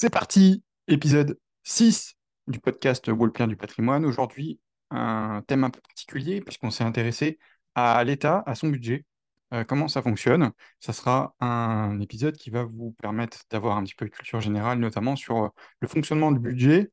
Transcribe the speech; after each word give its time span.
C'est 0.00 0.10
parti, 0.10 0.62
épisode 0.86 1.40
6 1.64 2.14
du 2.46 2.60
podcast 2.60 3.08
Wolpien 3.10 3.48
du 3.48 3.56
patrimoine. 3.56 4.04
Aujourd'hui, 4.04 4.60
un 4.90 5.42
thème 5.48 5.64
un 5.64 5.70
peu 5.70 5.80
particulier 5.80 6.40
puisqu'on 6.40 6.70
s'est 6.70 6.84
intéressé 6.84 7.40
à 7.74 8.04
l'État, 8.04 8.44
à 8.46 8.54
son 8.54 8.68
budget, 8.68 9.06
euh, 9.52 9.64
comment 9.64 9.88
ça 9.88 10.00
fonctionne. 10.00 10.52
Ça 10.78 10.92
sera 10.92 11.34
un 11.40 11.98
épisode 11.98 12.36
qui 12.36 12.50
va 12.50 12.62
vous 12.62 12.92
permettre 13.02 13.38
d'avoir 13.50 13.76
un 13.76 13.82
petit 13.82 13.96
peu 13.96 14.04
de 14.04 14.10
culture 14.10 14.40
générale, 14.40 14.78
notamment 14.78 15.16
sur 15.16 15.46
euh, 15.46 15.48
le 15.80 15.88
fonctionnement 15.88 16.30
du 16.30 16.38
budget 16.38 16.92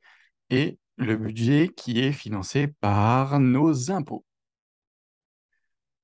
et 0.49 0.79
le 0.97 1.15
budget 1.15 1.69
qui 1.77 1.99
est 1.99 2.11
financé 2.11 2.69
par 2.81 3.39
nos 3.39 3.91
impôts. 3.91 4.25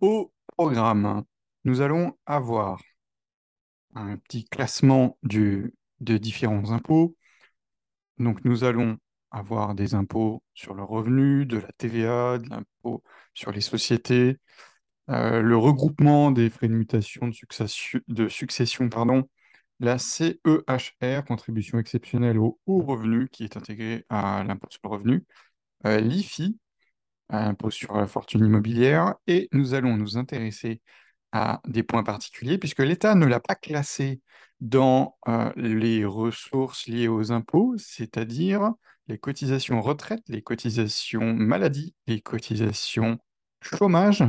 Au 0.02 0.31
programme, 0.55 1.23
nous 1.63 1.81
allons 1.81 2.15
avoir 2.27 2.79
un 3.95 4.18
petit 4.18 4.45
classement 4.45 5.18
du, 5.23 5.73
de 6.02 6.18
différents 6.18 6.71
impôts. 6.71 7.15
Donc 8.20 8.44
nous 8.45 8.63
allons 8.63 8.98
avoir 9.31 9.75
des 9.75 9.95
impôts 9.95 10.44
sur 10.53 10.73
le 10.73 10.84
revenu, 10.84 11.45
de 11.45 11.58
la 11.58 11.71
TVA, 11.77 12.38
de 12.38 12.49
l'impôt 12.49 13.03
sur 13.34 13.52
les 13.52 13.62
sociétés, 13.62 14.38
euh, 15.09 15.41
le 15.41 15.58
regroupement 15.58 16.31
des 16.31 16.49
frais 16.49 16.67
de 16.67 16.73
mutation 16.73 17.27
de 17.27 17.34
succession, 17.34 17.99
de 18.08 18.27
succession 18.30 18.89
pardon, 18.89 19.23
la 19.80 19.98
CEHR, 19.98 21.25
contribution 21.25 21.80
exceptionnelle 21.80 22.38
au 22.38 22.59
haut 22.67 22.81
revenu, 22.83 23.30
qui 23.30 23.44
est 23.44 23.58
intégrée 23.58 24.05
à 24.09 24.44
l'impôt 24.44 24.67
sur 24.70 24.81
le 24.83 24.89
revenu, 24.89 25.25
euh, 25.86 25.99
l'IFI, 25.99 26.59
impôt 27.30 27.72
sur 27.72 27.95
la 27.97 28.08
fortune 28.08 28.45
immobilière, 28.45 29.16
et 29.27 29.49
nous 29.53 29.73
allons 29.73 29.97
nous 29.97 30.17
intéresser 30.17 30.81
à 31.31 31.62
des 31.67 31.84
points 31.84 32.03
particuliers, 32.03 32.58
puisque 32.58 32.80
l'État 32.80 33.16
ne 33.16 33.26
l'a 33.26 33.39
pas 33.39 33.55
classé 33.55 34.22
dans 34.59 35.17
euh, 35.27 35.52
les 35.55 36.05
ressources 36.05 36.88
liées 36.88 37.08
aux 37.08 37.31
impôts, 37.31 37.76
c'est-à-dire 37.77 38.73
les 39.08 39.17
cotisations 39.17 39.81
retraite, 39.81 40.23
les 40.28 40.42
cotisations 40.42 41.33
maladie, 41.33 41.95
les 42.08 42.22
cotisations 42.22 43.17
chômage, 43.61 44.23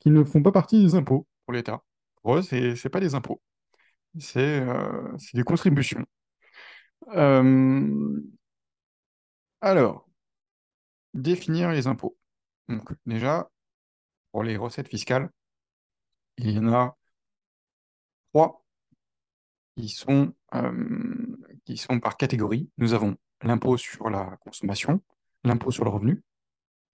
qui 0.00 0.10
ne 0.10 0.24
font 0.24 0.42
pas 0.42 0.52
partie 0.52 0.82
des 0.82 0.94
impôts 0.94 1.26
pour 1.44 1.54
l'État. 1.54 1.82
Pour 2.22 2.36
eux, 2.36 2.42
ce 2.42 2.54
n'est 2.54 2.90
pas 2.90 3.00
des 3.00 3.14
impôts, 3.14 3.40
c'est 4.18 4.60
euh, 4.60 5.08
des 5.34 5.42
contributions. 5.42 6.04
Alors, 9.60 10.08
définir 11.14 11.70
les 11.70 11.86
impôts. 11.86 12.16
Donc, 12.68 12.90
déjà, 13.04 13.50
pour 14.32 14.42
les 14.42 14.56
recettes 14.56 14.88
fiscales, 14.88 15.30
il 16.38 16.50
y 16.50 16.58
en 16.58 16.72
a 16.72 16.96
trois 18.32 18.64
qui 19.76 19.88
sont, 19.88 20.34
euh, 20.54 21.36
qui 21.64 21.76
sont 21.76 22.00
par 22.00 22.16
catégorie. 22.16 22.70
Nous 22.78 22.94
avons 22.94 23.16
l'impôt 23.42 23.76
sur 23.76 24.10
la 24.10 24.36
consommation, 24.40 25.02
l'impôt 25.44 25.70
sur 25.70 25.84
le 25.84 25.90
revenu, 25.90 26.22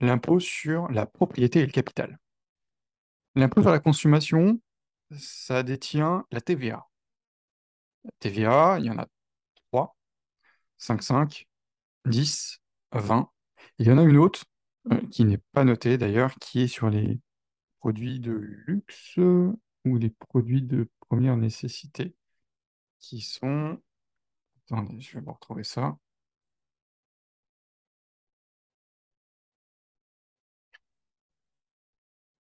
l'impôt 0.00 0.40
sur 0.40 0.88
la 0.90 1.06
propriété 1.06 1.60
et 1.60 1.66
le 1.66 1.72
capital. 1.72 2.18
L'impôt 3.34 3.62
sur 3.62 3.70
la 3.70 3.78
consommation, 3.78 4.60
ça 5.16 5.62
détient 5.62 6.26
la 6.30 6.40
TVA. 6.40 6.86
La 8.04 8.10
TVA, 8.18 8.78
il 8.80 8.86
y 8.86 8.90
en 8.90 8.98
a 8.98 9.06
3, 9.70 9.96
5, 10.78 11.02
5, 11.02 11.48
10, 12.06 12.60
20. 12.92 13.30
Il 13.78 13.86
y 13.86 13.92
en 13.92 13.98
a 13.98 14.02
une 14.02 14.16
autre 14.18 14.44
euh, 14.90 15.00
qui 15.10 15.24
n'est 15.24 15.40
pas 15.52 15.64
notée 15.64 15.98
d'ailleurs, 15.98 16.34
qui 16.40 16.62
est 16.62 16.68
sur 16.68 16.90
les 16.90 17.20
produits 17.82 18.20
de 18.20 18.32
luxe 18.66 19.18
ou 19.18 19.96
les 19.98 20.10
produits 20.10 20.62
de 20.62 20.88
première 21.08 21.36
nécessité, 21.36 22.14
qui 23.00 23.20
sont... 23.20 23.78
Attendez, 24.70 25.00
je 25.00 25.18
vais 25.18 25.24
vous 25.24 25.32
retrouver 25.32 25.64
ça. 25.64 25.96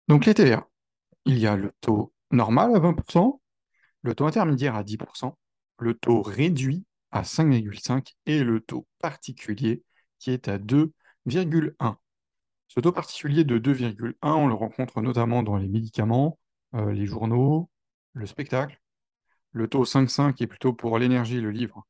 Donc 0.08 0.26
les 0.26 0.34
TVA, 0.34 0.68
il 1.26 1.38
y 1.38 1.46
a 1.46 1.56
le 1.56 1.72
taux 1.80 2.12
normal 2.30 2.74
à 2.76 2.78
20%, 2.78 3.40
le 4.02 4.14
taux 4.14 4.26
intermédiaire 4.26 4.76
à 4.76 4.84
10%, 4.84 5.36
le 5.78 5.94
taux 5.94 6.22
réduit 6.22 6.84
à 7.10 7.22
5,5% 7.24 8.14
et 8.26 8.44
le 8.44 8.60
taux 8.60 8.86
particulier 9.00 9.82
qui 10.18 10.30
est 10.30 10.48
à 10.48 10.58
2,1%. 10.58 12.03
Ce 12.74 12.80
taux 12.80 12.90
particulier 12.90 13.44
de 13.44 13.58
2,1, 13.58 14.14
on 14.22 14.48
le 14.48 14.54
rencontre 14.54 15.00
notamment 15.00 15.44
dans 15.44 15.56
les 15.56 15.68
médicaments, 15.68 16.40
euh, 16.74 16.92
les 16.92 17.06
journaux, 17.06 17.70
le 18.14 18.26
spectacle. 18.26 18.82
Le 19.52 19.68
taux 19.68 19.84
5,5 19.84 20.42
est 20.42 20.48
plutôt 20.48 20.72
pour 20.72 20.98
l'énergie, 20.98 21.40
le 21.40 21.52
livre, 21.52 21.86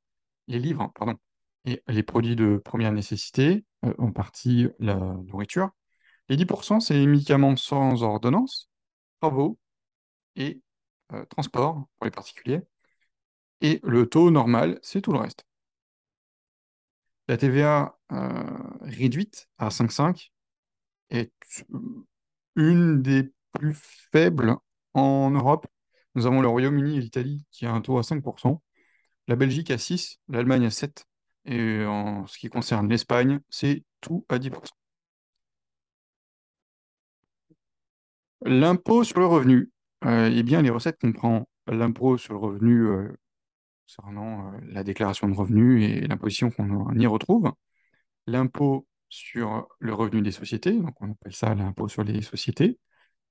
les 0.46 0.58
livres, 0.58 0.92
pardon, 0.94 1.16
et 1.64 1.82
les 1.88 2.02
produits 2.02 2.36
de 2.36 2.58
première 2.62 2.92
nécessité, 2.92 3.64
euh, 3.86 3.94
en 3.96 4.12
partie 4.12 4.68
la 4.78 4.96
nourriture. 4.96 5.70
Les 6.28 6.36
10%, 6.36 6.80
c'est 6.80 6.92
les 6.92 7.06
médicaments 7.06 7.56
sans 7.56 8.02
ordonnance, 8.02 8.68
travaux 9.22 9.58
et 10.36 10.60
euh, 11.14 11.24
transport 11.26 11.88
pour 11.96 12.04
les 12.04 12.10
particuliers. 12.10 12.60
Et 13.62 13.80
le 13.84 14.06
taux 14.06 14.30
normal, 14.30 14.78
c'est 14.82 15.00
tout 15.00 15.12
le 15.12 15.18
reste. 15.20 15.46
La 17.26 17.38
TVA 17.38 17.98
réduite 18.82 19.48
à 19.56 19.70
5,5 19.70 20.33
est 21.10 21.32
une 22.56 23.02
des 23.02 23.32
plus 23.52 23.74
faibles 24.12 24.56
en 24.94 25.30
Europe. 25.30 25.66
Nous 26.14 26.26
avons 26.26 26.40
le 26.40 26.48
Royaume-Uni 26.48 26.96
et 26.96 27.00
l'Italie 27.00 27.46
qui 27.50 27.66
a 27.66 27.72
un 27.72 27.80
taux 27.80 27.98
à 27.98 28.02
5%, 28.02 28.62
la 29.28 29.36
Belgique 29.36 29.70
à 29.70 29.78
6%, 29.78 30.18
l'Allemagne 30.28 30.66
à 30.66 30.70
7%, 30.70 31.04
et 31.46 31.84
en 31.84 32.26
ce 32.26 32.38
qui 32.38 32.48
concerne 32.48 32.88
l'Espagne, 32.88 33.40
c'est 33.50 33.84
tout 34.00 34.24
à 34.28 34.38
10%. 34.38 34.70
L'impôt 38.42 39.04
sur 39.04 39.20
le 39.20 39.26
revenu, 39.26 39.70
euh, 40.04 40.30
eh 40.32 40.42
bien, 40.42 40.62
les 40.62 40.70
recettes 40.70 41.00
comprennent 41.00 41.44
l'impôt 41.66 42.18
sur 42.18 42.34
le 42.34 42.38
revenu 42.40 42.86
euh, 42.86 43.08
concernant 43.86 44.54
euh, 44.54 44.58
la 44.68 44.84
déclaration 44.84 45.28
de 45.28 45.34
revenus 45.34 45.82
et 45.88 46.06
l'imposition 46.06 46.50
qu'on 46.50 46.94
y 46.94 47.06
retrouve, 47.06 47.52
l'impôt 48.26 48.86
sur 49.14 49.68
le 49.78 49.94
revenu 49.94 50.22
des 50.22 50.32
sociétés, 50.32 50.72
donc 50.72 51.00
on 51.00 51.12
appelle 51.12 51.34
ça 51.34 51.54
l'impôt 51.54 51.86
sur 51.86 52.02
les 52.02 52.20
sociétés, 52.20 52.78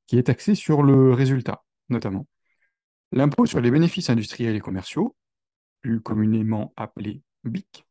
qui 0.07 0.17
est 0.17 0.23
taxé 0.23 0.55
sur 0.55 0.81
le 0.81 1.11
résultat, 1.13 1.63
notamment. 1.89 2.25
L'impôt 3.11 3.45
sur 3.45 3.59
les 3.59 3.69
bénéfices 3.69 4.09
industriels 4.09 4.55
et 4.55 4.61
commerciaux, 4.61 5.15
plus 5.81 5.99
communément 5.99 6.73
appelé 6.77 7.21
BIC, 7.43 7.85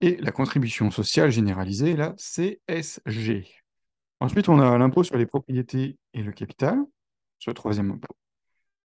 et 0.00 0.16
la 0.16 0.32
contribution 0.32 0.90
sociale 0.90 1.30
généralisée, 1.30 1.94
la 1.94 2.14
CSG. 2.16 3.46
Ensuite, 4.18 4.48
on 4.48 4.58
a 4.58 4.76
l'impôt 4.76 5.04
sur 5.04 5.16
les 5.16 5.26
propriétés 5.26 5.98
et 6.14 6.22
le 6.22 6.32
capital, 6.32 6.78
ce 7.38 7.52
troisième 7.52 7.92
impôt. 7.92 8.16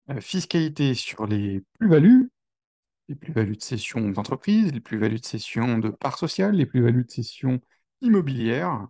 La 0.07 0.21
fiscalité 0.23 0.95
sur 0.95 1.27
les 1.27 1.63
plus-values, 1.79 2.31
les 3.09 3.15
plus-values 3.15 3.57
de 3.57 3.63
cession 3.63 4.09
d'entreprise, 4.11 4.73
les 4.73 4.81
plus-values 4.81 5.19
de 5.19 5.25
cession 5.25 5.79
de 5.79 5.91
parts 5.91 6.19
sociales, 6.19 6.55
les 6.55 6.67
plus-values 6.67 7.05
de 7.05 7.11
cession 7.11 7.61
immobilière. 8.01 8.89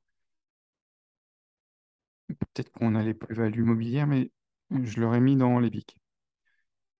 Peut-être 2.28 2.70
qu'on 2.72 2.94
a 2.94 3.02
les 3.02 3.14
plus-values 3.14 3.62
immobilières, 3.62 4.06
mais 4.06 4.30
je 4.70 5.00
l'aurais 5.00 5.20
mis 5.20 5.36
dans 5.36 5.58
les 5.58 5.70
BIC. 5.70 5.96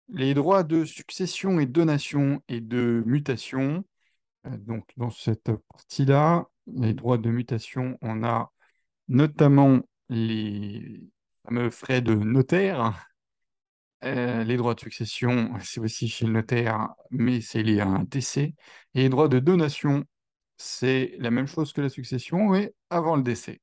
Les 0.08 0.34
droits 0.34 0.62
de 0.62 0.84
succession 0.84 1.58
et 1.58 1.66
donation 1.66 2.42
et 2.48 2.60
de 2.60 3.02
mutation. 3.06 3.84
Euh, 4.46 4.56
donc, 4.58 4.90
dans 4.96 5.10
cette 5.10 5.52
partie-là, 5.70 6.46
les 6.66 6.92
droits 6.92 7.18
de 7.18 7.30
mutation, 7.30 7.98
on 8.02 8.22
a 8.24 8.52
notamment 9.08 9.80
les 10.08 11.00
fameux 11.44 11.70
frais 11.70 12.02
de 12.02 12.14
notaire 12.14 13.11
euh, 14.04 14.44
les 14.44 14.56
droits 14.56 14.74
de 14.74 14.80
succession, 14.80 15.52
c'est 15.60 15.80
aussi 15.80 16.08
chez 16.08 16.26
le 16.26 16.32
notaire, 16.32 16.88
mais 17.10 17.40
c'est 17.40 17.62
lié 17.62 17.80
à 17.80 17.86
un 17.86 18.04
décès. 18.04 18.54
Et 18.94 19.02
les 19.02 19.08
droits 19.08 19.28
de 19.28 19.38
donation, 19.38 20.04
c'est 20.56 21.14
la 21.18 21.30
même 21.30 21.46
chose 21.46 21.72
que 21.72 21.80
la 21.80 21.88
succession, 21.88 22.48
mais 22.50 22.74
avant 22.90 23.16
le 23.16 23.22
décès. 23.22 23.60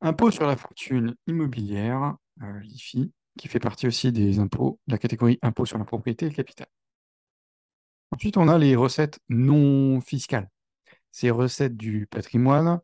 Impôt 0.00 0.30
sur 0.30 0.46
la 0.46 0.56
fortune 0.56 1.14
immobilière, 1.26 2.16
euh, 2.42 2.60
l'IFI, 2.60 3.12
qui 3.38 3.48
fait 3.48 3.60
partie 3.60 3.86
aussi 3.86 4.12
des 4.12 4.38
impôts, 4.38 4.80
de 4.86 4.92
la 4.92 4.98
catégorie 4.98 5.38
impôt 5.42 5.64
sur 5.64 5.78
la 5.78 5.84
propriété 5.84 6.26
et 6.26 6.28
le 6.30 6.34
capital. 6.34 6.66
Ensuite, 8.10 8.36
on 8.36 8.48
a 8.48 8.58
les 8.58 8.76
recettes 8.76 9.18
non 9.28 10.00
fiscales. 10.00 10.48
Ces 11.12 11.30
recettes 11.30 11.76
du 11.76 12.06
patrimoine 12.06 12.80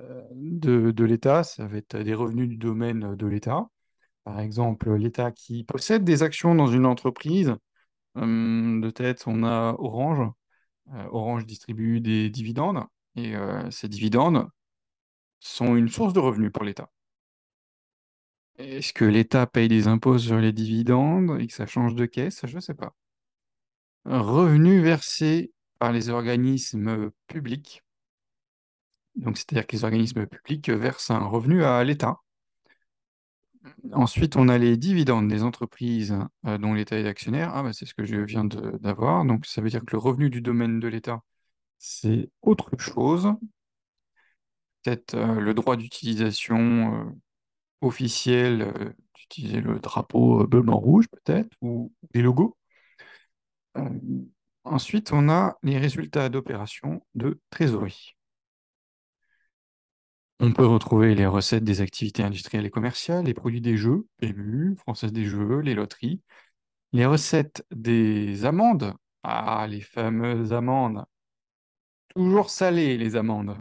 euh, 0.00 0.22
de, 0.32 0.90
de 0.90 1.04
l'État, 1.04 1.44
ça 1.44 1.66
va 1.66 1.78
être 1.78 1.96
des 1.98 2.14
revenus 2.14 2.48
du 2.48 2.56
domaine 2.56 3.16
de 3.16 3.26
l'État 3.26 3.68
par 4.24 4.40
exemple, 4.40 4.94
l'État 4.94 5.32
qui 5.32 5.64
possède 5.64 6.04
des 6.04 6.22
actions 6.22 6.54
dans 6.54 6.66
une 6.66 6.86
entreprise. 6.86 7.54
Hum, 8.16 8.80
de 8.80 8.90
tête, 8.90 9.24
on 9.26 9.44
a 9.44 9.74
Orange. 9.78 10.30
Euh, 10.94 11.06
Orange 11.10 11.46
distribue 11.46 12.00
des 12.00 12.30
dividendes 12.30 12.84
et 13.16 13.36
euh, 13.36 13.70
ces 13.70 13.88
dividendes 13.88 14.48
sont 15.40 15.76
une 15.76 15.88
source 15.88 16.12
de 16.12 16.20
revenus 16.20 16.52
pour 16.52 16.64
l'État. 16.64 16.90
Est-ce 18.58 18.92
que 18.92 19.04
l'État 19.04 19.46
paye 19.48 19.66
des 19.66 19.88
impôts 19.88 20.18
sur 20.18 20.38
les 20.38 20.52
dividendes 20.52 21.40
et 21.40 21.46
que 21.48 21.52
ça 21.52 21.66
change 21.66 21.94
de 21.96 22.06
caisse? 22.06 22.46
Je 22.46 22.54
ne 22.54 22.60
sais 22.60 22.74
pas. 22.74 22.94
revenus 24.04 24.82
versés 24.82 25.52
par 25.78 25.90
les 25.92 26.10
organismes 26.10 27.10
publics. 27.26 27.82
Donc, 29.14 29.38
c'est-à-dire 29.38 29.66
que 29.66 29.76
les 29.76 29.84
organismes 29.84 30.26
publics 30.26 30.68
versent 30.68 31.10
un 31.10 31.24
revenu 31.26 31.64
à 31.64 31.82
l'État. 31.84 32.18
Ensuite, 33.92 34.36
on 34.36 34.48
a 34.48 34.58
les 34.58 34.76
dividendes 34.76 35.28
des 35.28 35.42
entreprises 35.42 36.16
euh, 36.46 36.58
dont 36.58 36.74
l'État 36.74 36.98
est 36.98 37.06
actionnaire. 37.06 37.50
Ah, 37.54 37.62
bah, 37.62 37.72
c'est 37.72 37.86
ce 37.86 37.94
que 37.94 38.04
je 38.04 38.16
viens 38.16 38.44
d'avoir. 38.44 39.24
Donc, 39.24 39.46
ça 39.46 39.60
veut 39.60 39.68
dire 39.70 39.84
que 39.84 39.92
le 39.92 39.98
revenu 39.98 40.30
du 40.30 40.40
domaine 40.40 40.80
de 40.80 40.88
l'État, 40.88 41.22
c'est 41.78 42.30
autre 42.42 42.70
chose. 42.78 43.34
Peut-être 44.82 45.14
euh, 45.14 45.40
le 45.40 45.54
droit 45.54 45.76
d'utilisation 45.76 46.94
euh, 46.94 47.10
officiel, 47.82 48.94
d'utiliser 49.14 49.60
le 49.60 49.78
drapeau 49.78 50.46
bleu, 50.46 50.62
blanc, 50.62 50.78
rouge, 50.78 51.06
peut-être, 51.08 51.50
ou 51.60 51.92
des 52.14 52.22
logos. 52.22 52.56
ensuite, 54.64 55.12
on 55.12 55.28
a 55.28 55.58
les 55.62 55.78
résultats 55.78 56.28
d'opérations 56.28 57.02
de 57.14 57.40
trésorerie. 57.50 58.16
On 60.42 60.52
peut 60.52 60.66
retrouver 60.66 61.14
les 61.14 61.26
recettes 61.26 61.64
des 61.64 61.82
activités 61.82 62.22
industrielles 62.22 62.64
et 62.64 62.70
commerciales, 62.70 63.26
les 63.26 63.34
produits 63.34 63.60
des 63.60 63.76
jeux, 63.76 64.06
PMU, 64.18 64.74
Française 64.76 65.12
des 65.12 65.26
jeux, 65.26 65.60
les 65.60 65.74
loteries, 65.74 66.22
les 66.92 67.06
recettes 67.06 67.66
des 67.70 68.46
amendes, 68.46 68.94
ah, 69.22 69.66
les 69.68 69.82
fameuses 69.82 70.54
amendes, 70.54 71.04
toujours 72.08 72.50
salées 72.50 72.96
les 72.96 73.16
amendes, 73.16 73.56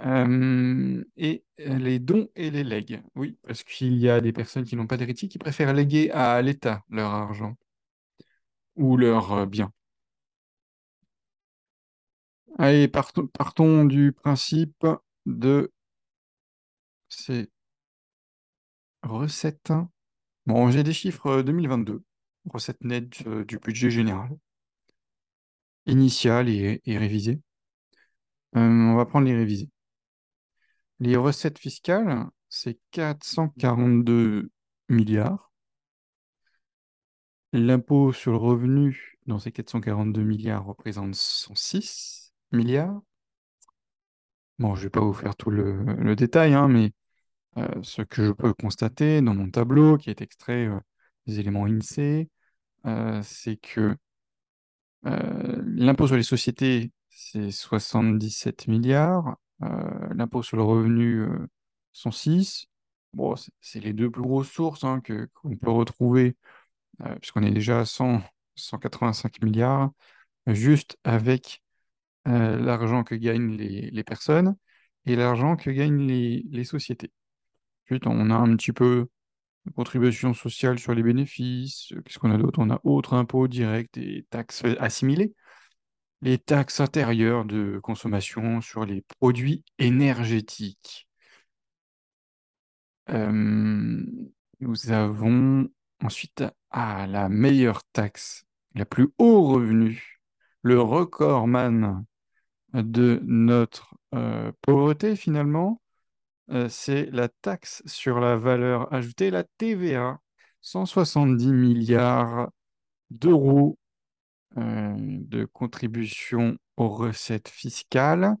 euh, 0.00 1.04
et 1.16 1.44
les 1.58 1.98
dons 1.98 2.28
et 2.36 2.50
les 2.50 2.64
legs, 2.64 3.02
oui, 3.16 3.36
parce 3.46 3.64
qu'il 3.64 3.94
y 3.98 4.08
a 4.08 4.20
des 4.20 4.32
personnes 4.32 4.64
qui 4.64 4.76
n'ont 4.76 4.86
pas 4.86 4.96
d'héritier 4.96 5.28
qui 5.28 5.38
préfèrent 5.38 5.74
léguer 5.74 6.10
à 6.12 6.40
l'État 6.42 6.82
leur 6.90 7.10
argent 7.10 7.56
ou 8.76 8.96
leurs 8.98 9.32
euh, 9.32 9.46
biens. 9.46 9.72
Allez, 12.58 12.88
partons 12.88 13.84
du 13.84 14.12
principe 14.12 14.86
de 15.26 15.72
ces 17.08 17.50
recettes. 19.02 19.72
Bon, 20.46 20.70
j'ai 20.70 20.82
des 20.82 20.92
chiffres 20.92 21.42
2022, 21.42 21.92
euh, 21.94 22.00
recettes 22.50 22.82
nettes 22.82 23.26
euh, 23.26 23.44
du 23.44 23.58
budget 23.58 23.90
général, 23.90 24.30
initial 25.86 26.48
et, 26.48 26.80
révisé. 26.86 27.40
Euh, 28.56 28.60
on 28.60 28.96
va 28.96 29.06
prendre 29.06 29.26
les 29.26 29.34
révisés. 29.36 29.70
Les 31.00 31.16
recettes 31.16 31.58
fiscales, 31.58 32.26
c'est 32.48 32.78
442 32.92 34.50
milliards. 34.88 35.52
L'impôt 37.52 38.12
sur 38.12 38.32
le 38.32 38.38
revenu 38.38 39.18
dans 39.26 39.38
ces 39.38 39.52
442 39.52 40.22
milliards 40.22 40.64
représente 40.64 41.14
106 41.14 42.32
milliards. 42.52 43.02
Bon, 44.62 44.76
je 44.76 44.82
ne 44.82 44.84
vais 44.84 44.90
pas 44.90 45.00
vous 45.00 45.12
faire 45.12 45.34
tout 45.34 45.50
le, 45.50 46.14
détail, 46.14 46.54
hein, 46.54 46.68
mais 46.68 46.92
euh, 47.58 47.66
ce 47.82 48.02
que 48.02 48.26
je 48.26 48.32
peux 48.32 48.54
constater 48.54 49.20
dans 49.20 49.34
mon 49.34 49.50
tableau, 49.50 49.98
qui 49.98 50.08
est 50.08 50.20
extrait 50.22 50.66
euh, 50.66 50.78
des 51.26 51.40
éléments 51.40 51.66
INSEE, 51.66 52.30
euh, 52.86 53.20
c'est 53.24 53.56
que 53.56 53.96
l'impôt 55.02 56.06
sur 56.06 56.16
les 56.16 56.22
sociétés, 56.22 56.92
c'est 57.08 57.50
77 57.50 58.68
milliards, 58.68 59.36
l'impôt 59.60 60.44
sur 60.44 60.56
le 60.56 60.62
revenu, 60.62 61.26
106. 61.92 62.66
Bon, 63.14 63.34
c'est 63.60 63.80
les 63.80 63.92
deux 63.92 64.10
plus 64.10 64.22
grosses 64.22 64.50
sources 64.50 64.84
hein, 64.84 65.02
qu'on 65.34 65.56
peut 65.56 65.70
retrouver, 65.72 66.36
puisqu'on 67.20 67.42
est 67.42 67.50
déjà 67.50 67.80
à 67.80 67.84
100, 67.84 68.22
185 68.54 69.42
milliards, 69.42 69.90
juste 70.46 70.98
avec 71.02 71.62
l'argent 72.24 73.04
que 73.04 73.14
gagnent 73.14 73.56
les, 73.56 74.04
personnes 74.04 74.56
et 75.06 75.16
l'argent 75.16 75.56
que 75.56 75.70
gagnent 75.70 76.06
les, 76.06 76.64
sociétés. 76.64 77.12
Ensuite, 77.86 78.06
on 78.06 78.30
a 78.30 78.34
un 78.34 78.56
petit 78.56 78.72
peu 78.72 79.08
de 79.66 79.70
contribution 79.72 80.34
sociale 80.34 80.78
sur 80.78 80.94
les 80.94 81.02
bénéfices. 81.02 81.92
Qu'est-ce 82.04 82.18
qu'on 82.18 82.30
a 82.32 82.38
d'autre? 82.38 82.58
On 82.60 82.70
a 82.70 82.80
autres 82.84 83.14
impôts 83.14 83.48
directs 83.48 83.96
et 83.98 84.26
taxes 84.30 84.64
assimilées. 84.78 85.34
Les 86.22 86.38
taxes 86.38 86.80
intérieures 86.80 87.44
de 87.44 87.80
consommation 87.80 88.60
sur 88.60 88.84
les 88.86 89.02
produits 89.18 89.64
énergétiques. 89.78 91.08
nous 93.08 94.90
avons 94.90 95.68
ensuite 96.02 96.44
la 96.72 97.28
meilleure 97.28 97.82
taxe, 97.92 98.44
la 98.74 98.84
plus 98.84 99.08
haut 99.18 99.42
revenu, 99.44 100.20
le 100.62 100.80
recordman 100.80 102.04
de 102.74 103.20
notre 103.24 103.94
euh, 104.14 104.52
pauvreté 104.62 105.16
finalement, 105.16 105.80
euh, 106.50 106.68
c'est 106.68 107.06
la 107.12 107.28
taxe 107.28 107.82
sur 107.86 108.20
la 108.20 108.36
valeur 108.36 108.92
ajoutée, 108.92 109.30
la 109.30 109.44
TVA, 109.44 110.20
170 110.60 111.52
milliards 111.52 112.50
d'euros 113.10 113.78
euh, 114.58 114.94
de 114.98 115.44
contribution 115.46 116.56
aux 116.76 116.88
recettes 116.88 117.48
fiscales. 117.48 118.36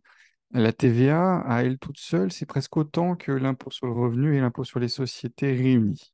La 0.52 0.72
TVA, 0.72 1.40
à 1.40 1.62
elle 1.62 1.78
toute 1.78 1.98
seule, 1.98 2.32
c'est 2.32 2.46
presque 2.46 2.76
autant 2.76 3.16
que 3.16 3.32
l'impôt 3.32 3.70
sur 3.70 3.86
le 3.86 3.94
revenu 3.94 4.36
et 4.36 4.40
l'impôt 4.40 4.64
sur 4.64 4.80
les 4.80 4.88
sociétés 4.88 5.52
réunis. 5.52 6.12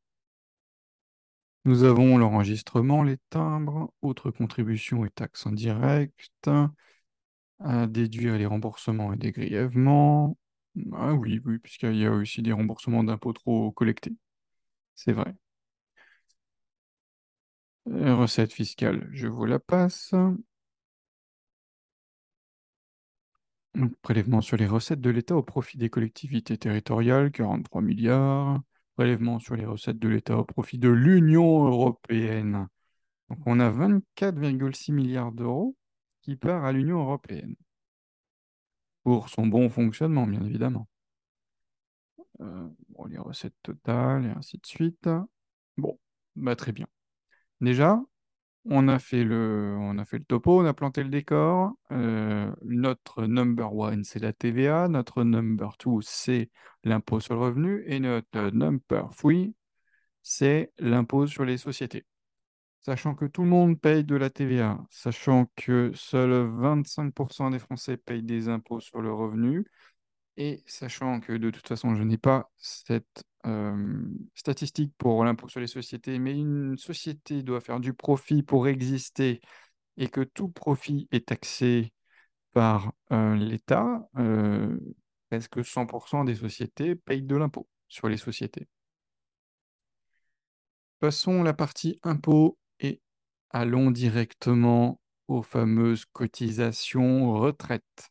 Nous 1.65 1.83
avons 1.83 2.17
l'enregistrement, 2.17 3.03
les 3.03 3.19
timbres, 3.31 3.93
autres 4.01 4.31
contributions 4.31 5.05
et 5.05 5.11
taxes 5.11 5.47
en 5.47 5.53
direct, 5.53 6.49
à 7.61 7.87
déduire 7.87 8.37
les 8.39 8.47
remboursements 8.47 9.13
et 9.13 9.17
dégrèvements. 9.17 10.37
Ah 10.93 11.15
oui, 11.15 11.41
oui, 11.45 11.59
puisqu'il 11.59 11.97
y 11.97 12.07
a 12.07 12.13
aussi 12.13 12.43
des 12.43 12.53
remboursements 12.53 13.05
d'impôts 13.05 13.33
trop 13.33 13.73
collectés. 13.73 14.15
C'est 14.95 15.13
vrai. 15.13 15.35
Euh, 17.89 18.15
recette 18.15 18.53
fiscale, 18.53 19.09
je 19.13 19.27
vous 19.27 19.45
la 19.47 19.59
passe. 19.59 20.15
prélèvement 24.03 24.41
sur 24.41 24.57
les 24.57 24.67
recettes 24.67 25.01
de 25.01 25.11
l'État 25.11 25.37
au 25.37 25.43
profit 25.43 25.79
des 25.79 25.91
collectivités 25.91 26.59
territoriales, 26.59 27.31
43 27.31 27.83
milliards. 27.83 28.61
Prélèvement 28.97 29.39
sur 29.39 29.57
les 29.57 29.65
recettes 29.67 29.99
de 29.99 30.09
l'État 30.09 30.37
au 30.37 30.45
profit 30.45 30.79
de 30.79 30.89
l'Union 30.89 31.67
européenne. 31.67 32.69
Donc 33.31 33.39
on 33.47 33.61
a 33.61 33.71
24,6 33.71 34.93
milliards 34.93 35.33
d'euros 35.33 35.77
part 36.37 36.65
à 36.65 36.73
l'Union 36.73 37.01
européenne. 37.01 37.55
Pour 39.03 39.29
son 39.29 39.47
bon 39.47 39.69
fonctionnement, 39.71 40.27
bien 40.27 40.45
évidemment. 40.45 40.89
Euh, 42.41 42.69
les 43.09 43.19
recettes 43.19 43.55
totales 43.63 44.27
et 44.27 44.31
ainsi 44.31 44.59
de 44.59 44.67
suite. 44.67 45.09
Bon, 45.77 45.99
bah 46.37 46.57
très 46.57 46.73
bien. 46.73 46.87
Déjà, 47.61 48.01
on 48.65 48.89
a 48.89 48.99
fait 48.99 49.25
le, 49.25 49.77
on 49.81 49.99
a 49.99 50.05
fait 50.05 50.19
le 50.19 50.25
topo, 50.25 50.61
on 50.61 50.65
a 50.65 50.75
planté 50.75 51.03
le 51.03 51.09
décor. 51.09 51.73
Euh, 51.93 52.53
notre 52.63 53.27
number 53.27 53.75
one, 53.75 54.05
c'est 54.05 54.19
la 54.19 54.33
TVA. 54.33 54.89
Notre 54.89 55.25
number 55.25 55.77
two, 55.79 56.01
c'est 56.03 56.51
l'impôt 56.85 57.21
sur 57.21 57.35
le 57.35 57.41
revenu. 57.41 57.83
Et 57.87 58.01
notre 58.01 58.51
number 58.51 59.11
three, 59.17 59.55
c'est 60.23 60.73
l'impôt 60.79 61.27
sur 61.27 61.45
les 61.45 61.57
sociétés 61.57 62.05
sachant 62.81 63.15
que 63.15 63.25
tout 63.27 63.43
le 63.43 63.49
monde 63.49 63.81
paye 63.81 64.05
de 64.05 64.17
la 64.17 64.31
TVA, 64.31 64.79
sachant 64.91 65.47
que 65.57 65.93
seuls 65.95 66.49
25% 66.61 67.51
des 67.51 67.59
Français 67.59 67.97
payent 67.97 68.23
des 68.23 68.49
impôts 68.49 68.81
sur 68.81 69.01
le 69.01 69.13
revenu, 69.13 69.67
et 70.37 70.63
sachant 70.67 71.21
que 71.21 71.33
de 71.33 71.51
toute 71.51 71.67
façon, 71.67 71.95
je 71.95 72.03
n'ai 72.03 72.19
pas 72.19 72.51
cette 72.57 73.25
statistique 74.35 74.93
pour 74.99 75.25
l'impôt 75.25 75.49
sur 75.49 75.61
les 75.61 75.67
sociétés, 75.67 76.19
mais 76.19 76.33
une 76.33 76.77
société 76.77 77.43
doit 77.43 77.61
faire 77.61 77.81
du 77.81 77.95
profit 77.95 78.43
pour 78.43 78.69
exister, 78.69 79.41
et 79.97 80.09
que 80.09 80.21
tout 80.21 80.49
profit 80.49 81.09
est 81.13 81.29
taxé 81.29 81.93
par 82.53 82.93
euh, 83.13 83.35
l'État, 83.37 84.09
euh, 84.17 84.79
presque 85.29 85.65
100% 85.65 86.25
des 86.25 86.35
sociétés 86.35 86.95
payent 86.95 87.23
de 87.23 87.37
l'impôt 87.37 87.69
sur 87.89 88.09
les 88.09 88.17
sociétés. 88.17 88.69
Passons 91.01 91.43
la 91.43 91.55
partie 91.55 91.99
impôt 92.03 92.59
et 92.81 93.01
allons 93.51 93.91
directement 93.91 95.01
aux 95.29 95.43
fameuses 95.43 96.05
cotisations 96.07 97.33
retraite. 97.35 98.11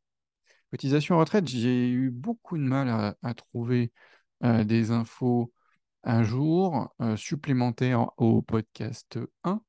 Cotisations 0.72 1.18
retraite, 1.18 1.48
j'ai 1.48 1.90
eu 1.90 2.12
beaucoup 2.12 2.58
de 2.58 2.64
mal 2.64 3.16
à, 3.22 3.34
trouver 3.34 3.92
euh, 4.44 4.64
des 4.64 4.92
infos 4.92 5.54
un 6.04 6.24
jour 6.24 6.94
euh, 7.02 7.16
supplémentaires 7.18 8.12
au 8.18 8.42
podcast 8.42 9.20
1 9.44 9.62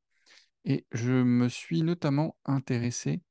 et 0.64 0.86
je 0.92 1.12
me 1.12 1.48
suis 1.48 1.82
notamment 1.82 2.36
intéressé 2.44 3.22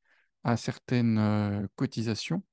à 0.44 0.58
certaines 0.58 1.18
euh, 1.20 1.68
cotisations 1.76 2.44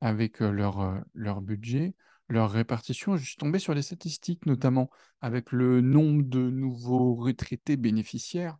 avec 0.00 0.40
leur, 0.40 1.02
leur 1.12 1.42
budget 1.42 1.94
leur 2.28 2.50
répartition. 2.50 3.16
Je 3.16 3.24
suis 3.24 3.36
tombé 3.36 3.58
sur 3.58 3.74
les 3.74 3.82
statistiques, 3.82 4.46
notamment 4.46 4.90
avec 5.20 5.52
le 5.52 5.80
nombre 5.80 6.22
de 6.22 6.50
nouveaux 6.50 7.14
retraités 7.14 7.76
bénéficiaires. 7.76 8.58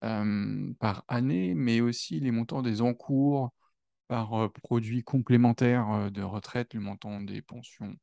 par 0.00 1.04
année, 1.08 1.54
mais 1.54 1.80
aussi 1.80 2.20
les 2.20 2.30
montants 2.30 2.62
des 2.62 2.80
encours 2.82 3.52
par 4.08 4.34
euh, 4.34 4.48
produits 4.48 5.02
complémentaires 5.02 5.90
euh, 5.90 6.10
de 6.10 6.22
retraite, 6.22 6.74
le 6.74 6.80
montant 6.80 7.20
des 7.20 7.42
pensions 7.42 7.96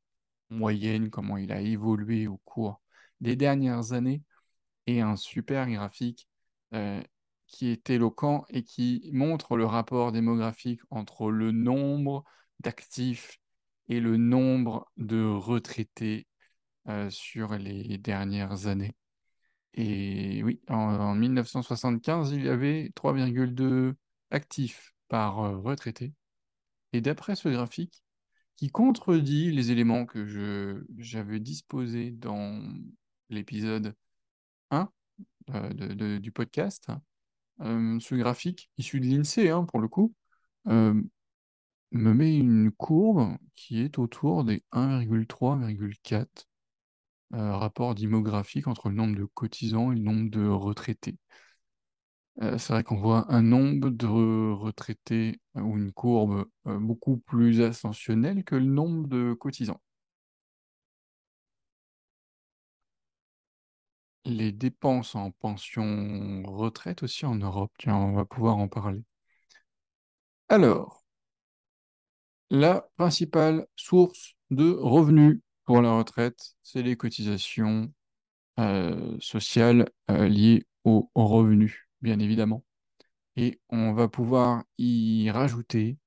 moyennes, 0.50 1.10
comment 1.10 1.38
il 1.38 1.52
a 1.52 1.62
évolué 1.62 2.28
au 2.28 2.38
cours 2.46 2.82
des 3.22 3.36
dernières 3.36 3.94
années, 3.94 4.22
et 4.88 5.02
un 5.02 5.16
super 5.16 5.70
graphique 5.70 6.28
qui 7.48 7.68
est 7.70 7.90
éloquent 7.92 8.46
et 8.50 8.64
qui 8.64 9.10
montre 9.14 9.56
le 9.58 9.66
rapport 9.66 10.12
démographique 10.12 10.82
entre 10.90 11.30
le 11.30 11.52
nombre 11.52 12.24
d'actifs 12.60 13.40
et 13.90 14.00
le 14.00 14.18
nombre 14.18 14.92
de 14.98 15.24
retraités 15.24 16.28
sur 17.10 17.58
les 17.58 17.98
dernières 17.98 18.68
années. 18.68 18.96
Et 19.74 20.44
oui, 20.44 20.62
en, 20.68 21.16
1975, 21.16 22.32
il 22.32 22.46
y 22.46 22.50
avait 22.50 22.92
3,2 22.96 23.94
actifs 24.32 24.94
par 25.08 25.36
retraité. 25.64 26.14
Et 26.92 27.02
d'après 27.02 27.36
ce 27.36 27.50
graphique, 27.50 28.04
qui 28.56 28.70
contredit 28.70 29.52
les 29.52 29.72
éléments 29.72 30.06
que 30.06 30.26
j'avais 30.98 31.40
disposés 31.40 32.12
dans 32.12 32.62
l'épisode 33.30 33.96
1 34.72 34.90
du 36.20 36.32
podcast, 36.32 36.88
ce 37.60 38.16
graphique, 38.16 38.70
issu 38.78 39.00
de 39.00 39.08
l'INSEE 39.08 39.50
hein, 39.50 39.66
pour 39.66 39.80
le 39.80 39.88
coup, 39.88 40.14
me 41.94 42.14
met 42.14 42.38
une 42.38 42.72
courbe 42.72 43.38
qui 43.56 43.82
est 43.82 43.98
autour 44.00 44.44
des 44.44 44.64
1,3,4 44.72 46.48
euh, 47.34 47.56
rapport 47.58 47.96
démographique 47.96 48.68
entre 48.68 48.90
le 48.90 48.96
nombre 48.96 49.16
de 49.18 49.26
cotisants 49.26 49.92
et 49.92 49.96
le 49.96 50.02
nombre 50.02 50.30
de 50.30 50.48
retraités. 50.48 51.18
Euh, 52.42 52.58
c'est 52.58 52.74
vrai 52.74 52.84
qu'on 52.84 52.98
voit 52.98 53.26
un 53.32 53.42
nombre 53.42 53.90
de 53.90 54.08
retraités 54.54 55.40
euh, 55.58 55.62
ou 55.62 55.78
une 55.78 55.92
courbe 55.92 56.46
beaucoup 56.66 57.18
plus 57.18 57.62
ascensionnelle 57.62 58.44
que 58.44 58.56
le 58.56 58.66
nombre 58.66 59.08
de 59.08 59.34
cotisants. 59.34 59.82
Les 64.26 64.52
dépenses 64.52 65.16
en 65.16 65.32
pension 65.32 66.44
retraite 66.46 67.04
aussi 67.04 67.26
en 67.26 67.36
Europe, 67.36 67.72
tiens, 67.78 67.96
on 67.96 68.12
va 68.14 68.26
pouvoir 68.26 68.58
en 68.58 68.68
parler. 68.68 69.02
Alors, 70.48 71.03
la 72.54 72.88
principale 72.98 73.66
source 73.76 74.36
de 74.52 74.70
revenus 74.70 75.42
pour 75.66 75.82
la 75.82 75.94
retraite, 75.94 76.56
c'est 76.62 76.84
les 76.84 76.96
cotisations 76.96 77.92
euh, 78.60 79.18
sociales 79.20 79.90
euh, 80.12 80.28
liées 80.28 80.68
aux 80.84 81.10
revenus, 81.16 81.76
bien 82.02 82.20
évidemment. 82.20 82.64
Et 83.38 83.60
on 83.70 83.94
va 83.94 84.08
pouvoir 84.08 84.64
y 84.78 85.32
rajouter 85.32 85.98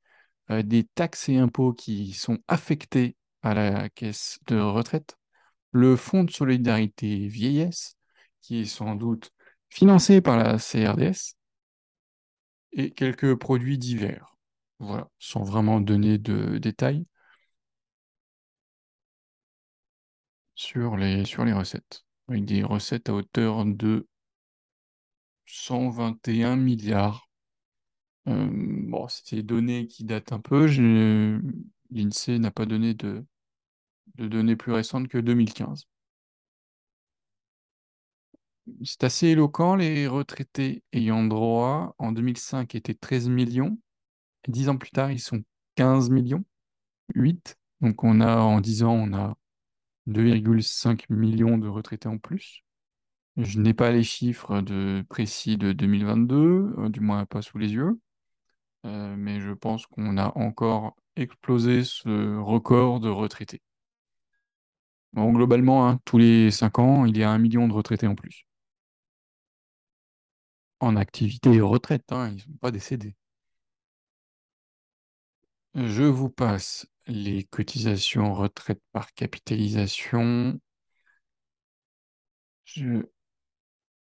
euh, 0.51 0.63
des 0.63 0.85
taxes 0.85 1.29
et 1.31 1.39
impôts 1.39 1.73
qui 1.73 2.13
sont 2.13 2.39
affectés 2.47 3.17
à 3.43 3.53
la 3.55 3.89
caisse 3.89 4.39
de 4.47 4.57
retraite, 4.57 5.17
le 5.73 5.97
fonds 5.97 6.23
de 6.23 6.31
solidarité 6.31 7.27
vieillesse, 7.27 7.97
qui 8.41 8.61
est 8.61 8.65
sans 8.67 8.95
doute 8.95 9.33
financé 9.69 10.21
par 10.21 10.37
la 10.37 10.59
CRDS, 10.59 11.35
et 12.71 12.93
quelques 12.93 13.35
produits 13.35 13.79
divers. 13.79 14.36
Voilà, 14.79 15.11
sans 15.19 15.43
vraiment 15.45 15.81
donner 15.83 16.17
de 16.19 16.57
détails. 16.59 17.05
sur 20.57 20.97
les, 20.97 21.25
sur 21.25 21.45
les 21.45 21.53
recettes, 21.53 22.05
avec 22.29 22.45
des 22.45 22.63
recettes 22.65 23.09
à 23.09 23.15
hauteur 23.15 23.65
de 23.65 24.09
121 25.47 26.57
milliards. 26.57 27.29
Euh, 28.29 28.49
bon, 28.53 29.09
c'est 29.09 29.37
des 29.37 29.43
données 29.43 29.87
qui 29.87 30.05
datent 30.05 30.33
un 30.33 30.41
peu. 30.41 30.67
L'INSEE 31.91 32.39
n'a 32.39 32.51
pas 32.53 32.65
donné 32.67 32.95
de, 32.95 33.25
de 34.17 34.29
données 34.29 34.57
plus 34.57 34.73
récentes 34.73 35.09
que 35.09 35.19
2015. 35.19 35.87
C'est 38.85 39.05
assez 39.05 39.27
éloquent, 39.29 39.75
les 39.77 40.07
retraités 40.09 40.83
ayant 40.95 41.25
droit 41.25 41.95
en 41.99 42.11
2005 42.13 42.75
étaient 42.75 42.95
13 42.95 43.29
millions. 43.29 43.77
Dix 44.49 44.69
ans 44.69 44.77
plus 44.77 44.91
tard, 44.91 45.11
ils 45.11 45.21
sont 45.21 45.43
15 45.77 46.11
millions, 46.11 46.45
8. 47.15 47.57
Donc 47.81 48.05
on 48.05 48.21
a, 48.21 48.37
en 48.39 48.61
10 48.61 48.85
ans, 48.85 48.95
on 48.95 49.13
a 49.15 49.37
2,5 50.07 51.07
millions 51.11 51.59
de 51.59 51.69
retraités 51.69 52.09
en 52.09 52.19
plus. 52.19 52.63
Je 53.37 53.61
n'ai 53.61 53.75
pas 53.75 53.91
les 53.91 54.03
chiffres 54.03 54.63
précis 55.09 55.59
de 55.59 55.73
2022, 55.73 56.75
euh, 56.79 56.89
du 56.89 57.01
moins 57.01 57.27
pas 57.27 57.43
sous 57.43 57.59
les 57.59 57.73
yeux, 57.73 57.99
euh, 58.87 59.15
mais 59.17 59.41
je 59.41 59.53
pense 59.53 59.87
qu'on 59.87 60.17
a 60.17 60.33
encore 60.39 60.97
explosé 61.17 61.85
ce 61.85 62.39
record 62.39 63.01
de 63.01 63.09
retraités. 63.11 63.61
globalement, 65.15 65.89
hein, 65.89 66.01
tous 66.05 66.19
les 66.19 66.51
5 66.51 66.79
ans, 66.79 67.05
il 67.05 67.17
y 67.19 67.23
a 67.25 67.31
un 67.31 67.39
million 67.39 67.69
de 67.69 67.73
retraités 67.73 68.07
en 68.07 68.15
plus. 68.15 68.47
En 70.81 70.97
activité 70.97 71.53
et 71.55 71.61
retraite, 71.61 72.13
hein, 72.13 72.29
ils 72.31 72.37
ne 72.37 72.41
sont 72.41 72.53
pas 72.61 72.71
décédés. 72.71 73.15
Je 75.77 76.05
vous 76.05 76.31
passe 76.31 76.87
les 77.07 77.45
cotisations 77.45 78.33
retraite 78.33 78.81
par 78.93 79.13
capitalisation. 79.13 80.59
Je... 82.65 83.03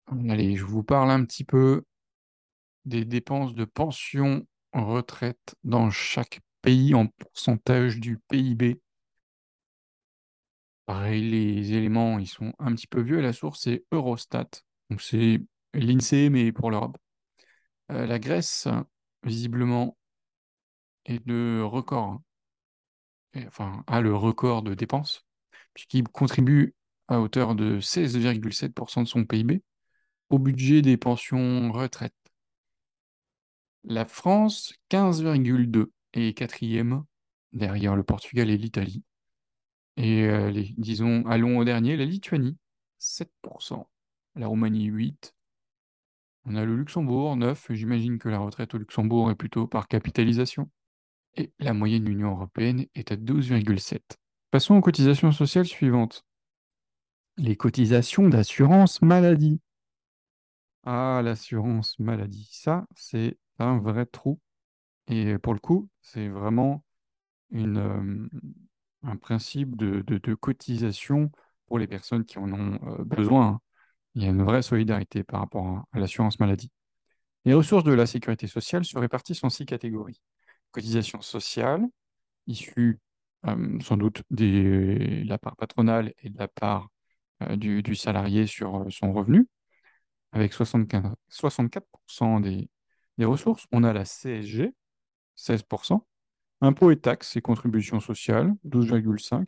Allez, 0.07 0.57
je 0.57 0.65
vous 0.65 0.83
parle 0.83 1.11
un 1.11 1.23
petit 1.27 1.45
peu 1.45 1.85
des 2.87 3.05
dépenses 3.05 3.55
de 3.55 3.67
pension 3.67 4.47
retraite 4.73 5.55
dans 5.63 5.91
chaque 5.91 6.41
pays 6.63 6.95
en 6.95 7.09
pourcentage 7.09 8.01
du 8.01 8.17
PIB. 8.31 8.81
Pareil, 10.87 11.31
les 11.31 11.73
éléments, 11.75 12.19
ils 12.19 12.27
sont 12.27 12.55
un 12.59 12.75
petit 12.75 12.87
peu 12.87 13.03
vieux. 13.03 13.21
La 13.21 13.35
source, 13.35 13.61
c'est 13.65 13.85
Eurostat. 13.93 14.49
Donc, 14.89 15.03
c'est 15.03 15.43
l'INSEE, 15.75 16.31
mais 16.31 16.53
pour 16.53 16.71
l'Europe. 16.71 16.97
Euh, 17.93 18.07
la 18.07 18.19
Grèce, 18.19 18.67
visiblement, 19.25 19.99
est 21.11 21.27
de 21.27 21.61
record 21.63 22.21
enfin, 23.47 23.85
a 23.87 24.01
le 24.01 24.15
record 24.15 24.63
de 24.63 24.75
dépenses, 24.75 25.25
puisqu'il 25.75 26.05
contribue 26.09 26.75
à 27.09 27.21
hauteur 27.21 27.55
de 27.55 27.81
16,7% 27.81 29.03
de 29.03 29.09
son 29.09 29.25
PIB 29.25 29.63
au 30.31 30.39
budget 30.39 30.83
des 30.83 30.97
pensions 30.97 31.73
retraite. 31.73 32.15
La 33.85 34.05
France, 34.05 34.75
15,2 34.91 35.91
et 36.15 36.35
quatrième 36.35 37.05
derrière 37.53 37.97
le 37.97 38.03
Portugal 38.03 38.51
et 38.51 38.59
l'Italie. 38.59 39.03
Et 39.97 40.25
euh, 40.25 40.53
disons, 40.77 41.27
allons 41.27 41.59
au 41.59 41.65
dernier, 41.65 41.97
la 41.97 42.05
Lituanie, 42.05 42.57
7%. 43.01 43.87
La 44.37 44.47
Roumanie, 44.47 44.91
8%. 44.91 45.33
On 46.47 46.55
a 46.55 46.65
le 46.65 46.77
Luxembourg, 46.77 47.37
9%. 47.37 47.75
J'imagine 47.75 48.19
que 48.19 48.29
la 48.29 48.39
retraite 48.39 48.75
au 48.75 48.79
Luxembourg 48.79 49.31
est 49.31 49.35
plutôt 49.35 49.67
par 49.67 49.89
capitalisation 49.89 50.71
et 51.37 51.53
la 51.59 51.73
moyenne 51.73 52.05
de 52.05 52.09
l'Union 52.09 52.33
européenne 52.33 52.87
est 52.95 53.13
à 53.13 53.17
12,7. 53.17 54.01
Passons 54.51 54.75
aux 54.75 54.81
cotisations 54.81 55.33
sociales 55.33 55.67
suivantes. 55.67 56.25
Les 57.37 57.57
cotisations 57.57 58.29
d'assurance 58.29 59.01
maladie. 59.03 59.61
Ah, 60.85 61.21
l'assurance 61.23 61.99
maladie, 61.99 62.49
ça, 62.51 62.87
c'est 62.97 63.39
un 63.59 63.79
vrai 63.79 64.07
trou. 64.07 64.41
Et 65.07 65.39
pour 65.39 65.55
le 65.55 65.61
coup, 65.61 65.89
c'est 66.01 66.29
vraiment 66.29 66.85
euh, 67.55 68.29
un 69.03 69.17
principe 69.17 69.77
de, 69.77 70.35
cotisation 70.35 71.31
pour 71.67 71.79
les 71.79 71.87
personnes 71.87 72.25
qui 72.25 72.39
en 72.39 72.53
ont 72.53 72.79
euh, 72.87 73.05
besoin. 73.05 73.61
Il 74.15 74.23
y 74.23 74.27
a 74.27 74.31
une 74.31 74.43
vraie 74.43 74.63
solidarité 74.63 75.23
par 75.23 75.41
rapport 75.41 75.85
à 75.93 76.01
l'assurance 76.01 76.41
maladie. 76.41 76.71
Les 77.45 77.55
ressources 77.55 77.85
de 77.85 77.93
la 77.93 78.07
sécurité 78.07 78.47
sociale 78.47 78.85
se 78.85 78.99
répartissent 78.99 79.45
en 79.45 79.51
six 79.51 79.65
catégories 79.65 80.21
cotisations 80.73 81.21
sociales, 81.23 81.87
issues 82.47 82.99
euh, 83.47 83.79
sans 83.81 83.97
doute 83.97 84.23
de 84.31 85.23
la 85.27 85.39
part 85.39 85.57
patronale 85.57 86.13
et 86.23 86.29
de 86.29 86.39
la 86.39 86.49
part 86.49 86.89
euh, 87.43 87.57
du, 87.57 87.95
salarié 87.95 88.47
sur 88.47 88.83
euh, 88.83 88.91
son 88.91 89.13
revenu, 89.13 89.49
avec 90.33 90.53
75, 90.53 91.15
64% 91.31 92.41
des, 92.43 92.69
des 93.19 93.25
ressources. 93.25 93.67
On 93.73 93.83
a 93.85 93.93
la 93.93 94.05
CSG, 94.05 94.75
16%, 95.39 96.01
impôts 96.61 96.91
et 96.91 97.01
taxes 97.01 97.37
et 97.37 97.41
contributions 97.41 98.01
sociales, 98.01 98.53
12,5%, 98.67 99.47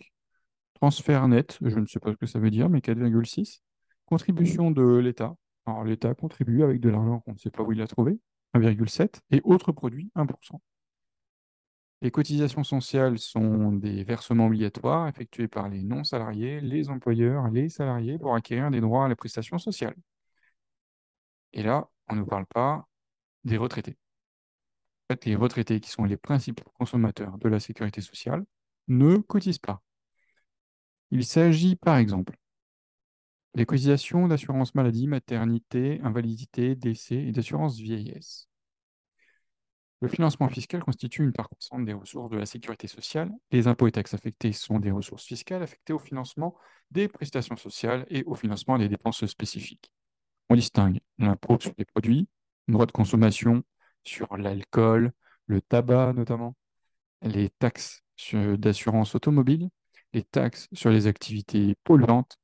transfert 0.74 1.28
net, 1.28 1.58
je 1.60 1.78
ne 1.78 1.86
sais 1.86 2.00
pas 2.00 2.12
ce 2.12 2.16
que 2.16 2.26
ça 2.26 2.38
veut 2.38 2.50
dire, 2.50 2.70
mais 2.70 2.80
4,6%, 2.80 3.60
contribution 4.06 4.70
de 4.70 4.96
l'État. 4.96 5.34
Alors 5.66 5.84
l'État 5.84 6.14
contribue 6.14 6.62
avec 6.62 6.80
de 6.80 6.88
l'argent 6.88 7.20
qu'on 7.20 7.34
ne 7.34 7.38
sait 7.38 7.50
pas 7.50 7.62
où 7.62 7.72
il 7.72 7.78
l'a 7.78 7.86
trouvé, 7.86 8.18
1,7%, 8.54 9.20
et 9.30 9.40
autres 9.44 9.72
produits, 9.72 10.10
1%. 10.16 10.26
Les 12.02 12.10
cotisations 12.10 12.64
sociales 12.64 13.18
sont 13.18 13.72
des 13.72 14.04
versements 14.04 14.46
obligatoires 14.46 15.08
effectués 15.08 15.48
par 15.48 15.68
les 15.70 15.82
non-salariés, 15.82 16.60
les 16.60 16.90
employeurs, 16.90 17.48
les 17.50 17.70
salariés 17.70 18.18
pour 18.18 18.34
acquérir 18.34 18.70
des 18.70 18.80
droits 18.82 19.06
à 19.06 19.08
la 19.08 19.16
prestation 19.16 19.56
sociale. 19.56 19.94
Et 21.54 21.62
là, 21.62 21.88
on 22.08 22.16
ne 22.16 22.24
parle 22.24 22.44
pas 22.46 22.86
des 23.44 23.56
retraités. 23.56 23.96
En 25.08 25.14
fait, 25.14 25.24
les 25.26 25.36
retraités, 25.36 25.80
qui 25.80 25.90
sont 25.90 26.04
les 26.04 26.16
principaux 26.16 26.70
consommateurs 26.78 27.38
de 27.38 27.48
la 27.48 27.60
sécurité 27.60 28.00
sociale, 28.00 28.44
ne 28.88 29.16
cotisent 29.18 29.58
pas. 29.58 29.80
Il 31.12 31.24
s'agit, 31.24 31.76
par 31.76 31.98
exemple, 31.98 32.36
des 33.54 33.64
cotisations 33.64 34.26
d'assurance 34.28 34.74
maladie, 34.74 35.06
maternité, 35.06 36.00
invalidité, 36.02 36.74
décès 36.74 37.16
et 37.16 37.32
d'assurance 37.32 37.78
vieillesse. 37.78 38.48
Le 40.02 40.08
financement 40.08 40.48
fiscal 40.48 40.82
constitue 40.82 41.22
une 41.22 41.32
part 41.32 41.48
constante 41.48 41.84
des 41.84 41.92
ressources 41.92 42.28
de 42.28 42.36
la 42.36 42.44
sécurité 42.44 42.88
sociale. 42.88 43.30
Les 43.52 43.68
impôts 43.68 43.86
et 43.86 43.92
taxes 43.92 44.14
affectés 44.14 44.50
sont 44.50 44.80
des 44.80 44.90
ressources 44.90 45.24
fiscales 45.24 45.62
affectées 45.62 45.92
au 45.92 46.00
financement 46.00 46.56
des 46.90 47.06
prestations 47.06 47.56
sociales 47.56 48.04
et 48.10 48.24
au 48.24 48.34
financement 48.34 48.78
des 48.78 48.88
dépenses 48.88 49.24
spécifiques. 49.26 49.92
On 50.50 50.56
distingue 50.56 50.98
l'impôt 51.18 51.56
sur 51.60 51.72
les 51.78 51.84
produits, 51.84 52.26
le 52.66 52.72
droit 52.72 52.86
de 52.86 52.90
consommation 52.90 53.62
sur 54.02 54.36
l'alcool, 54.36 55.12
le 55.46 55.60
tabac 55.60 56.14
notamment, 56.14 56.56
les 57.22 57.50
taxes 57.50 58.02
d'assurance 58.34 59.14
automobile, 59.14 59.68
les 60.14 60.24
taxes 60.24 60.66
sur 60.72 60.90
les 60.90 61.06
activités 61.06 61.76
polluantes 61.84 62.38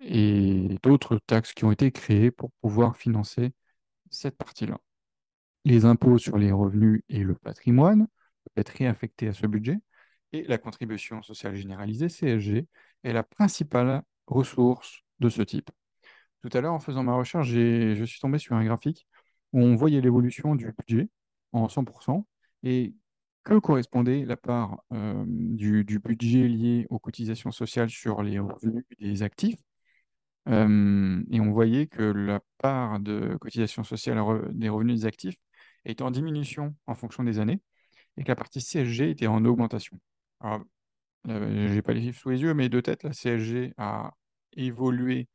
et 0.00 0.76
d'autres 0.82 1.20
taxes 1.24 1.52
qui 1.52 1.64
ont 1.64 1.70
été 1.70 1.92
créées 1.92 2.32
pour 2.32 2.50
pouvoir 2.60 2.96
financer 2.96 3.52
cette 4.10 4.36
partie-là. 4.36 4.80
Les 5.64 5.84
impôts 5.84 6.18
sur 6.18 6.38
les 6.38 6.52
revenus 6.52 7.02
et 7.08 7.22
le 7.22 7.34
patrimoine 7.34 8.06
peuvent 8.44 8.60
être 8.60 8.70
réaffectés 8.70 9.28
à 9.28 9.32
ce 9.32 9.46
budget 9.46 9.78
et 10.32 10.44
la 10.44 10.58
contribution 10.58 11.22
sociale 11.22 11.54
généralisée, 11.54 12.08
CSG, 12.08 12.66
est 13.04 13.12
la 13.12 13.22
principale 13.22 14.02
ressource 14.26 15.02
de 15.20 15.28
ce 15.28 15.42
type. 15.42 15.70
Tout 16.42 16.48
à 16.52 16.60
l'heure, 16.60 16.72
en 16.72 16.80
faisant 16.80 17.02
ma 17.02 17.14
recherche, 17.14 17.48
je 17.48 18.04
suis 18.04 18.20
tombé 18.20 18.38
sur 18.38 18.56
un 18.56 18.64
graphique 18.64 19.06
où 19.52 19.60
on 19.60 19.76
voyait 19.76 20.00
l'évolution 20.00 20.54
du 20.54 20.72
budget 20.78 21.08
en 21.52 21.68
100% 21.68 22.26
et 22.62 22.94
que 23.44 23.58
correspondait 23.58 24.24
la 24.24 24.36
part 24.36 24.82
euh, 24.92 25.24
du, 25.26 25.84
budget 25.98 26.48
lié 26.48 26.86
aux 26.90 26.98
cotisations 26.98 27.50
sociales 27.50 27.90
sur 27.90 28.22
les 28.22 28.38
revenus 28.38 28.84
des 29.00 29.22
actifs. 29.22 29.58
Euh, 30.48 31.22
et 31.30 31.40
on 31.40 31.52
voyait 31.52 31.86
que 31.86 32.02
la 32.02 32.40
part 32.58 32.98
de 33.00 33.36
cotisations 33.40 33.84
sociales 33.84 34.18
des 34.52 34.68
revenus 34.68 35.00
des 35.00 35.06
actifs 35.06 35.36
était 35.84 36.02
en 36.02 36.10
diminution 36.10 36.74
en 36.86 36.94
fonction 36.94 37.24
des 37.24 37.38
années 37.38 37.60
et 38.16 38.24
que 38.24 38.28
la 38.28 38.36
partie 38.36 38.60
CSG 38.60 39.10
était 39.10 39.26
en 39.26 39.44
augmentation. 39.44 39.98
Alors, 40.40 40.62
euh, 41.28 41.68
je 41.68 41.74
n'ai 41.74 41.82
pas 41.82 41.92
les 41.92 42.02
chiffres 42.02 42.20
sous 42.20 42.30
les 42.30 42.42
yeux, 42.42 42.54
mais 42.54 42.68
de 42.68 42.80
tête, 42.80 43.04
la 43.04 43.12
CSG 43.12 43.74
a 43.78 44.12
évolué 44.54 45.28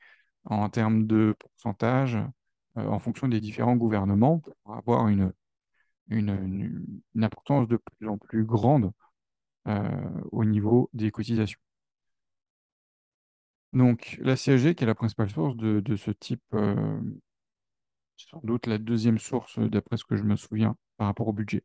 en 0.46 0.70
termes 0.70 1.08
de 1.08 1.36
pourcentage 1.40 2.18
en 2.76 3.00
fonction 3.00 3.28
des 3.28 3.40
différents 3.42 3.76
gouvernements 3.76 4.40
pour 4.40 4.76
avoir 4.76 5.08
une, 5.08 5.34
une, 6.10 7.02
importance 7.22 7.68
de 7.68 7.78
plus 7.78 8.08
en 8.08 8.18
plus 8.18 8.46
grande 8.46 8.92
euh, 9.68 10.22
au 10.32 10.46
niveau 10.46 10.90
des 10.94 11.12
cotisations. 11.12 11.60
Donc 13.74 14.18
la 14.22 14.36
CSG, 14.36 14.76
qui 14.76 14.84
est 14.84 14.88
la 14.88 14.96
principale 14.96 15.30
source 15.30 15.56
de, 15.58 15.96
ce 15.96 16.12
type, 16.12 16.42
euh, 16.54 17.00
sans 18.18 18.42
doute 18.44 18.68
la 18.68 18.78
deuxième 18.78 19.20
source 19.20 19.60
d'après 19.60 19.98
ce 19.98 20.06
que 20.06 20.16
je 20.16 20.24
me 20.24 20.36
souviens 20.36 20.76
par 20.98 21.08
rapport 21.08 21.28
au 21.28 21.34
budget. 21.34 21.64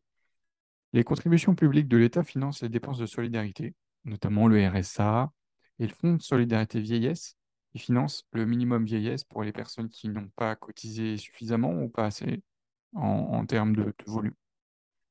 Les 0.92 1.04
contributions 1.04 1.54
publiques 1.54 1.88
de 1.88 1.96
l'État 1.96 2.22
financent 2.22 2.62
les 2.62 2.68
dépenses 2.68 2.98
de 2.98 3.06
solidarité, 3.06 3.74
notamment 4.04 4.46
le 4.46 4.68
RSA 4.68 5.32
et 5.78 5.86
le 5.86 5.92
Fonds 5.92 6.14
de 6.14 6.22
solidarité 6.22 6.80
vieillesse, 6.80 7.36
qui 7.72 7.78
finance 7.78 8.24
le 8.32 8.44
minimum 8.44 8.84
vieillesse 8.84 9.24
pour 9.24 9.42
les 9.42 9.52
personnes 9.52 9.88
qui 9.88 10.10
n'ont 10.10 10.28
pas 10.36 10.54
cotisé 10.54 11.16
suffisamment 11.16 11.72
ou 11.72 11.88
pas 11.88 12.04
assez 12.04 12.42
en, 12.94 13.46
termes 13.46 13.74
de, 13.74 13.94
volume. 14.06 14.34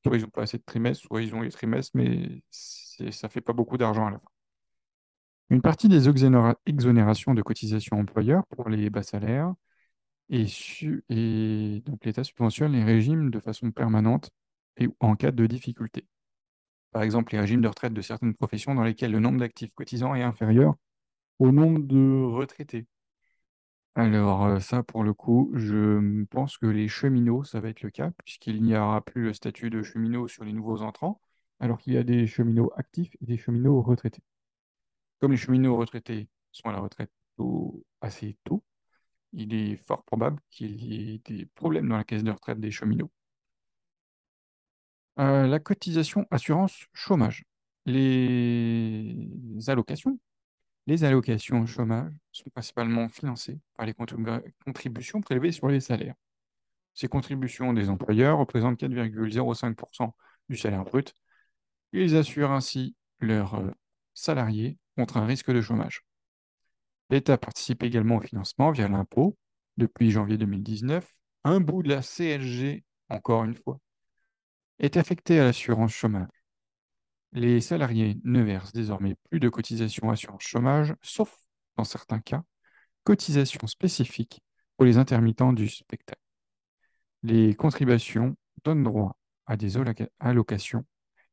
Soit 0.04 0.16
ils 0.16 0.22
n'ont 0.22 0.30
pas 0.30 0.42
assez 0.42 0.58
de 0.58 0.62
trimestres, 0.62 1.04
soit 1.04 1.22
ils 1.22 1.34
ont 1.34 1.40
les 1.40 1.50
trimestres, 1.50 1.90
mais 1.94 2.42
ça 2.50 3.26
ne 3.26 3.32
fait 3.32 3.40
pas 3.40 3.52
beaucoup 3.52 3.76
d'argent 3.76 4.06
à 4.06 4.10
la 4.12 4.18
fin. 4.18 4.28
Une 5.50 5.60
partie 5.60 5.88
des 5.88 6.08
exonérations 6.08 7.34
de 7.34 7.42
cotisation 7.42 7.98
employeur 7.98 8.46
pour 8.46 8.68
les 8.68 8.88
bas 8.88 9.02
salaires 9.02 9.52
et, 10.28 11.82
donc 11.84 12.04
l'État 12.04 12.24
subventionne 12.24 12.72
les 12.72 12.84
régimes 12.84 13.30
de 13.30 13.40
façon 13.40 13.70
permanente 13.70 14.30
et 14.78 14.88
en 15.00 15.16
cas 15.16 15.30
de 15.30 15.46
difficulté. 15.46 16.06
Par 16.92 17.02
exemple, 17.02 17.32
les 17.32 17.40
régimes 17.40 17.60
de 17.60 17.68
retraite 17.68 17.94
de 17.94 18.02
certaines 18.02 18.34
professions 18.34 18.74
dans 18.74 18.84
lesquelles 18.84 19.12
le 19.12 19.20
nombre 19.20 19.38
d'actifs 19.40 19.72
cotisants 19.74 20.14
est 20.14 20.22
inférieur 20.22 20.74
au 21.38 21.52
nombre 21.52 21.80
de 21.80 22.22
retraités. 22.24 22.86
Alors 23.94 24.44
euh, 24.46 24.58
ça, 24.60 24.82
pour 24.82 25.04
le 25.04 25.12
coup, 25.12 25.50
je 25.54 26.24
pense 26.26 26.56
que 26.56 26.66
les 26.66 26.88
cheminots, 26.88 27.44
ça 27.44 27.60
va 27.60 27.68
être 27.68 27.82
le 27.82 27.90
cas, 27.90 28.10
puisqu'il 28.24 28.62
n'y 28.62 28.76
aura 28.76 29.02
plus 29.02 29.24
le 29.24 29.34
statut 29.34 29.70
de 29.70 29.82
cheminot 29.82 30.28
sur 30.28 30.44
les 30.44 30.52
nouveaux 30.52 30.82
entrants, 30.82 31.20
alors 31.60 31.78
qu'il 31.78 31.92
y 31.92 31.98
a 31.98 32.02
des 32.02 32.26
cheminots 32.26 32.72
actifs 32.76 33.14
et 33.20 33.26
des 33.26 33.36
cheminots 33.36 33.82
retraités. 33.82 34.22
Comme 35.20 35.32
les 35.32 35.36
cheminots 35.38 35.76
retraités 35.76 36.28
sont 36.52 36.68
à 36.68 36.72
la 36.72 36.80
retraite 36.80 37.10
assez 38.00 38.36
tôt, 38.44 38.62
il 39.32 39.54
est 39.54 39.76
fort 39.76 40.04
probable 40.04 40.40
qu'il 40.50 40.82
y 40.82 41.14
ait 41.14 41.18
des 41.24 41.46
problèmes 41.46 41.88
dans 41.88 41.96
la 41.96 42.04
caisse 42.04 42.24
de 42.24 42.30
retraite 42.30 42.60
des 42.60 42.70
cheminots. 42.70 43.10
Euh, 45.18 45.46
la 45.46 45.58
cotisation 45.58 46.26
assurance 46.30 46.86
chômage. 46.94 47.44
Les 47.86 49.28
allocations 49.66 50.18
les 50.86 51.04
allocations 51.04 51.64
chômage 51.66 52.12
sont 52.32 52.50
principalement 52.50 53.08
financées 53.08 53.60
par 53.76 53.86
les 53.86 53.94
contributions 53.94 55.20
prélevées 55.20 55.52
sur 55.52 55.68
les 55.68 55.80
salaires. 55.80 56.14
Ces 56.94 57.08
contributions 57.08 57.72
des 57.72 57.88
employeurs 57.88 58.38
représentent 58.38 58.80
4,05% 58.80 60.12
du 60.48 60.56
salaire 60.56 60.84
brut. 60.84 61.14
Ils 61.92 62.16
assurent 62.16 62.50
ainsi 62.50 62.96
leurs 63.20 63.54
euh, 63.54 63.70
salariés 64.14 64.78
contre 64.96 65.18
un 65.18 65.26
risque 65.26 65.52
de 65.52 65.60
chômage. 65.60 66.04
L'État 67.10 67.38
participe 67.38 67.82
également 67.82 68.16
au 68.16 68.20
financement 68.20 68.70
via 68.70 68.88
l'impôt. 68.88 69.36
Depuis 69.76 70.10
janvier 70.10 70.36
2019, 70.38 71.06
un 71.44 71.60
bout 71.60 71.82
de 71.82 71.88
la 71.88 72.02
CSG, 72.02 72.84
encore 73.08 73.44
une 73.44 73.54
fois, 73.54 73.78
est 74.78 74.96
affecté 74.96 75.40
à 75.40 75.44
l'assurance 75.44 75.92
chômage. 75.92 76.28
Les 77.32 77.60
salariés 77.60 78.18
ne 78.24 78.42
versent 78.42 78.72
désormais 78.72 79.16
plus 79.30 79.40
de 79.40 79.48
cotisations 79.48 80.10
assurance 80.10 80.42
chômage, 80.42 80.94
sauf 81.02 81.34
dans 81.76 81.84
certains 81.84 82.20
cas, 82.20 82.42
cotisations 83.04 83.66
spécifiques 83.66 84.42
pour 84.76 84.84
les 84.84 84.98
intermittents 84.98 85.52
du 85.52 85.68
spectacle. 85.68 86.20
Les 87.22 87.54
contributions 87.54 88.36
donnent 88.64 88.82
droit 88.82 89.16
à 89.46 89.56
des 89.56 89.76
allocations 90.20 90.84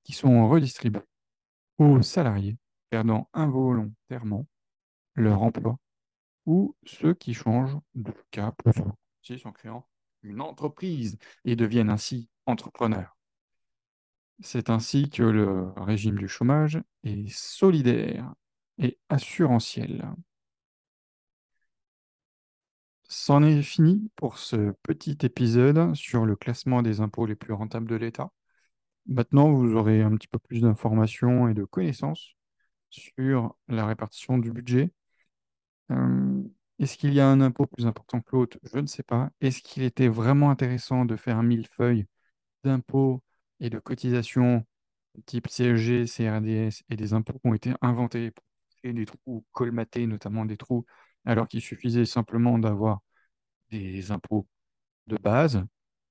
qui 0.03 0.13
sont 0.13 0.47
redistribuées 0.47 1.01
aux 1.77 2.01
salariés 2.01 2.58
perdant 2.89 3.29
involontairement 3.34 4.45
leur 5.19 5.41
emploi 5.43 5.77
ou 6.45 6.75
ceux 6.86 7.13
qui 7.13 7.34
changent 7.34 7.77
de 7.95 8.13
cap 8.32 8.62
en 9.45 9.51
créant 9.51 9.88
une 10.23 10.41
entreprise 10.41 11.17
et 11.45 11.55
deviennent 11.55 11.89
ainsi 11.89 12.29
entrepreneurs. 12.45 13.15
C'est 14.41 14.69
ainsi 14.69 15.10
que 15.10 15.23
le 15.23 15.71
régime 15.77 16.17
du 16.17 16.27
chômage 16.27 16.82
est 17.03 17.29
solidaire 17.29 18.34
et 18.77 18.97
assurantiel. 19.10 20.10
C'en 23.10 23.43
est 23.43 23.62
fini 23.62 24.10
pour 24.15 24.38
ce 24.38 24.71
petit 24.84 25.17
épisode 25.23 25.95
sur 25.95 26.25
le 26.25 26.36
classement 26.36 26.82
des 26.82 27.01
impôts 27.01 27.25
les 27.25 27.36
plus 27.36 27.53
rentables 27.53 27.89
de 27.89 27.95
l'État. 27.95 28.32
Maintenant, 29.08 29.51
vous 29.51 29.75
aurez 29.75 30.01
un 30.01 30.15
petit 30.15 30.27
peu 30.27 30.39
plus 30.39 30.62
d'informations 30.62 31.49
et 31.49 31.53
de 31.53 31.65
connaissances 31.65 32.36
sur 32.89 33.55
la 33.67 33.86
répartition 33.88 34.38
du 34.38 34.51
budget. 34.51 34.91
Euh, 35.91 36.43
est-ce 36.80 36.97
qu'il 36.97 37.13
y 37.13 37.19
a 37.19 37.28
un 37.28 37.41
impôt 37.41 37.65
plus 37.65 37.86
important 37.86 38.21
que 38.21 38.36
l'autre? 38.36 38.58
Je 38.63 38.80
ne 38.80 38.88
sais 38.88 39.04
pas. 39.04 39.30
Est-ce 39.41 39.62
qu'il 39.62 39.84
était 39.84 40.08
vraiment 40.08 40.49
intéressant 40.49 41.06
de 41.06 41.15
faire 41.15 41.38
un 41.38 41.43
millefeuille 41.43 42.06
d'impôts 42.63 43.23
et 43.60 43.69
de 43.69 43.80
cotisations 43.80 44.65
type 45.25 45.47
CSG, 45.49 46.06
CRDS 46.08 46.84
et 46.89 46.95
des 46.95 47.13
impôts 47.13 47.34
qui 47.39 47.47
ont 47.47 47.54
été 47.54 47.73
inventés 47.82 48.32
pour 48.32 48.45
créer 48.78 48.93
des 48.93 49.06
trous, 49.06 49.45
colmater 49.52 50.08
notamment 50.08 50.45
des 50.45 50.58
trous, 50.58 50.86
alors 51.25 51.47
qu'il 51.47 51.62
suffisait 51.62 52.06
simplement 52.06 52.58
d'avoir 52.60 52.99
des 53.71 54.12
impôts 54.12 54.47
de 55.08 55.17
base 55.17 55.63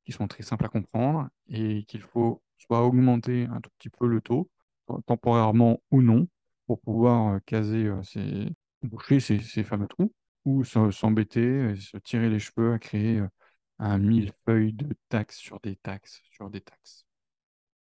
qui 0.05 0.13
sont 0.13 0.29
très 0.29 0.43
simples 0.43 0.67
à 0.67 0.69
comprendre 0.69 1.29
et 1.49 1.85
qu'il 1.85 2.03
faut 2.03 2.43
soit 2.59 2.85
augmenter 2.85 3.47
un 3.47 3.61
tout 3.61 3.71
petit 3.79 3.91
peu 3.91 4.07
le 4.07 4.21
taux, 4.21 4.51
temporairement 5.07 5.83
ou 5.91 6.03
non, 6.03 6.29
pour 6.67 6.81
pouvoir 6.81 7.35
euh, 7.35 7.39
caser 7.47 7.87
euh, 7.87 8.03
ces, 8.03 8.49
boucher 8.83 9.21
ces, 9.21 9.39
fameux 9.65 9.89
trous, 9.89 10.13
ou 10.45 10.65
s'embêter, 10.65 11.77
se 11.77 11.97
tirer 11.99 12.31
les 12.31 12.39
cheveux 12.39 12.73
à 12.73 12.79
créer 12.79 13.19
euh, 13.19 13.29
un 13.79 13.99
millefeuille 13.99 14.73
de 14.73 14.89
taxes 15.09 15.37
sur 15.37 15.61
des 15.61 15.77
taxes 15.77 16.21
sur 16.31 16.51
des 16.51 16.61
taxes. 16.61 17.05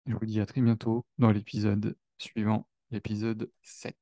Je 0.06 0.14
vous 0.14 0.26
dis 0.26 0.40
à 0.40 0.46
très 0.46 0.60
bientôt 0.60 1.04
dans 1.18 1.30
l'épisode 1.30 1.96
suivant, 2.18 2.68
l'épisode 2.90 3.50
7. 3.62 3.96